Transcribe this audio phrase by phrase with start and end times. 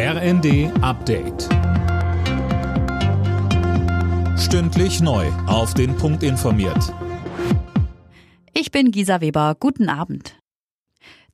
[0.00, 1.48] RND Update.
[4.38, 5.26] Stündlich neu.
[5.48, 6.94] Auf den Punkt informiert.
[8.54, 9.56] Ich bin Gisa Weber.
[9.58, 10.36] Guten Abend.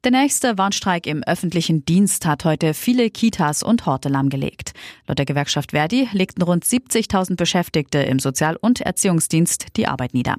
[0.03, 4.73] Der nächste Warnstreik im öffentlichen Dienst hat heute viele Kitas und Horte lahmgelegt.
[5.07, 10.37] Laut der Gewerkschaft Verdi legten rund 70.000 Beschäftigte im Sozial- und Erziehungsdienst die Arbeit nieder.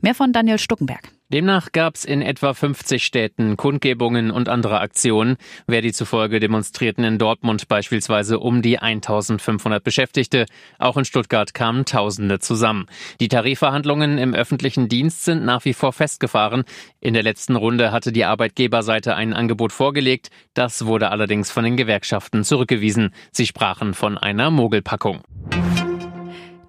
[0.00, 1.12] Mehr von Daniel Stuckenberg.
[1.32, 5.38] Demnach gab es in etwa 50 Städten Kundgebungen und andere Aktionen.
[5.68, 10.46] Verdi zufolge demonstrierten in Dortmund beispielsweise um die 1500 Beschäftigte.
[10.78, 12.86] Auch in Stuttgart kamen Tausende zusammen.
[13.18, 16.62] Die Tarifverhandlungen im öffentlichen Dienst sind nach wie vor festgefahren.
[17.00, 20.30] In der letzten Runde hatte die Arbeitgeberseite ein Angebot vorgelegt.
[20.54, 23.12] Das wurde allerdings von den Gewerkschaften zurückgewiesen.
[23.32, 25.22] Sie sprachen von einer Mogelpackung.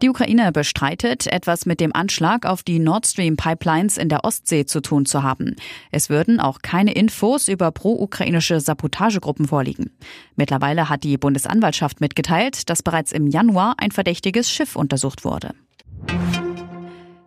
[0.01, 4.65] Die Ukraine bestreitet, etwas mit dem Anschlag auf die Nord Stream Pipelines in der Ostsee
[4.65, 5.55] zu tun zu haben.
[5.91, 9.89] Es würden auch keine Infos über pro-ukrainische Sabotagegruppen vorliegen.
[10.35, 15.55] Mittlerweile hat die Bundesanwaltschaft mitgeteilt, dass bereits im Januar ein verdächtiges Schiff untersucht wurde.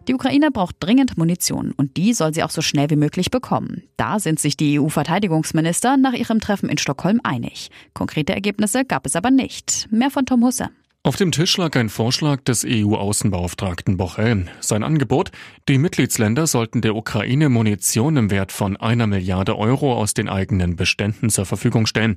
[0.07, 3.83] Die Ukraine braucht dringend Munition und die soll sie auch so schnell wie möglich bekommen.
[3.97, 7.71] Da sind sich die EU-Verteidigungsminister nach ihrem Treffen in Stockholm einig.
[7.95, 9.89] Konkrete Ergebnisse gab es aber nicht.
[9.91, 10.71] Mehr von Tom Husse.
[11.03, 14.49] Auf dem Tisch lag ein Vorschlag des EU-Außenbeauftragten Bochel.
[14.61, 15.31] Sein Angebot,
[15.67, 20.77] die Mitgliedsländer sollten der Ukraine Munition im Wert von einer Milliarde Euro aus den eigenen
[20.77, 22.17] Beständen zur Verfügung stellen.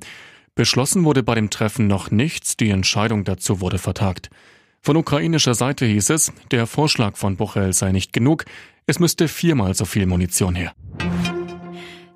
[0.54, 4.28] Beschlossen wurde bei dem Treffen noch nichts, die Entscheidung dazu wurde vertagt.
[4.82, 8.44] Von ukrainischer Seite hieß es, der Vorschlag von Bochel sei nicht genug,
[8.86, 10.74] es müsste viermal so viel Munition her.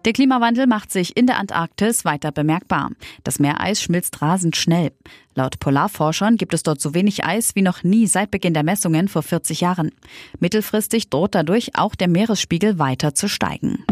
[0.08, 2.92] Der Klimawandel macht sich in der Antarktis weiter bemerkbar.
[3.24, 4.90] Das Meereis schmilzt rasend schnell.
[5.34, 9.08] Laut Polarforschern gibt es dort so wenig Eis wie noch nie seit Beginn der Messungen
[9.08, 9.92] vor 40 Jahren.
[10.40, 13.84] Mittelfristig droht dadurch auch der Meeresspiegel weiter zu steigen.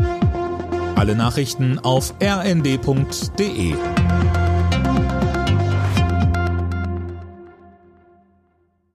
[0.94, 3.75] Alle Nachrichten auf rnd.de